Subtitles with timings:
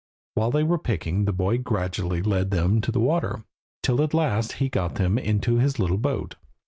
[0.33, 3.43] While they were picking the boy gradually led them to the water,
[3.83, 6.37] till at last he got them into his little boat.